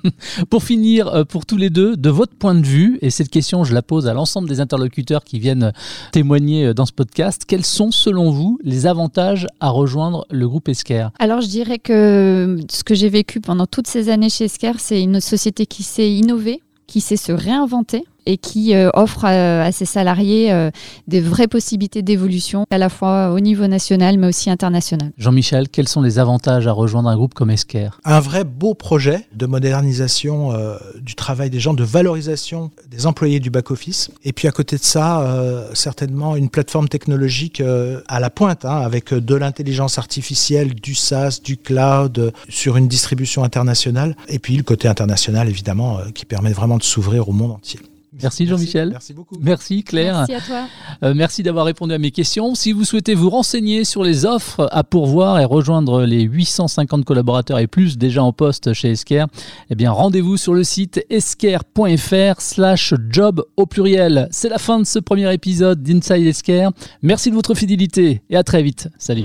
[0.50, 3.64] pour finir, euh, pour tous les deux, de votre point de vue, et cette question,
[3.64, 5.72] je la pose à l'ensemble des interlocuteurs qui viennent
[6.12, 10.68] témoigner euh, dans ce podcast, quels sont selon vous les avantages à rejoindre le groupe
[10.68, 14.72] Esker Alors je dirais que ce que j'ai vécu pendant toutes ces années chez Esker,
[14.78, 19.70] c'est une société qui s'est innovée, qui sait se réinventer et qui euh, offre à,
[19.72, 20.70] ses salariés euh,
[21.08, 25.12] des vraies possibilités d'évolution, à la fois au niveau national mais aussi international.
[25.18, 29.26] Jean-Michel, quels sont les avantages à rejoindre un groupe comme Esker Un vrai beau projet
[29.34, 34.10] de modernisation euh, du travail des gens, de valorisation des employés du back-office.
[34.24, 37.62] Et puis à côté de ça, certainement une plateforme technologique
[38.08, 43.44] à la pointe, hein, avec de l'intelligence artificielle, du SaaS, du cloud, sur une distribution
[43.44, 44.16] internationale.
[44.28, 47.80] Et puis le côté international, évidemment, qui permet vraiment de s'ouvrir au monde entier.
[48.22, 48.90] Merci Jean-Michel.
[48.90, 49.36] Merci beaucoup.
[49.40, 50.24] Merci Claire.
[50.28, 50.68] Merci à toi.
[51.02, 52.54] Euh, merci d'avoir répondu à mes questions.
[52.54, 57.58] Si vous souhaitez vous renseigner sur les offres à pourvoir et rejoindre les 850 collaborateurs
[57.58, 59.24] et plus déjà en poste chez Esker,
[59.70, 64.28] eh bien rendez-vous sur le site esker.fr slash job au pluriel.
[64.30, 66.68] C'est la fin de ce premier épisode d'Inside Esker.
[67.02, 68.88] Merci de votre fidélité et à très vite.
[68.98, 69.24] Salut.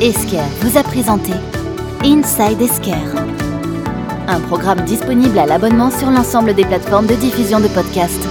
[0.00, 1.32] Esker vous a présenté
[2.02, 3.45] Inside Esker
[4.28, 8.26] un programme disponible à l'abonnement sur l'ensemble des plateformes de diffusion de podcasts.